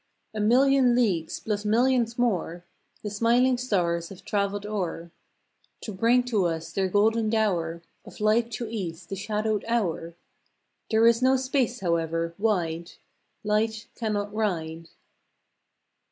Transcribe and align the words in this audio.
A 0.33 0.39
million 0.39 0.95
leagues 0.95 1.39
plus 1.39 1.63
millions 1.63 2.17
more, 2.17 2.65
The 3.03 3.11
smiling 3.11 3.59
stars 3.59 4.09
have 4.09 4.25
traveled 4.25 4.65
o 4.65 4.81
er, 4.81 5.11
To 5.81 5.91
bring 5.93 6.23
to 6.23 6.47
us 6.47 6.71
their 6.71 6.89
golden 6.89 7.29
dower 7.29 7.83
Of 8.03 8.19
light 8.19 8.49
to 8.53 8.67
ease 8.67 9.05
the 9.05 9.15
shadowed 9.15 9.63
hour 9.67 10.15
There 10.89 11.05
is 11.05 11.21
no 11.21 11.37
Space 11.37 11.81
however, 11.81 12.33
wide, 12.39 12.93
Light 13.43 13.89
cannot 13.93 14.33
ride! 14.33 14.87